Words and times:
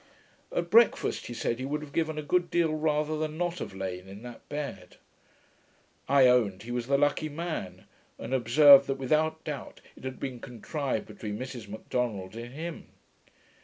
At 0.51 0.71
breakfast 0.71 1.27
he 1.27 1.33
said, 1.35 1.59
he 1.59 1.65
would 1.67 1.83
have 1.83 1.93
given 1.93 2.17
a 2.17 2.23
good 2.23 2.49
deal 2.49 2.73
rather 2.73 3.19
than 3.19 3.37
not 3.37 3.59
have 3.59 3.75
lain 3.75 4.07
in 4.07 4.23
that 4.23 4.49
bed. 4.49 4.97
I 6.09 6.25
owned 6.25 6.63
he 6.63 6.71
was 6.71 6.87
the 6.87 6.97
lucky 6.97 7.29
man; 7.29 7.85
and 8.17 8.33
observed, 8.33 8.87
that 8.87 8.95
without 8.97 9.43
doubt 9.43 9.79
it 9.95 10.03
had 10.03 10.19
been 10.19 10.39
contrived 10.39 11.05
between 11.05 11.37
Mrs 11.37 11.67
Macdonald 11.67 12.35
and 12.35 12.51
him. 12.55 12.87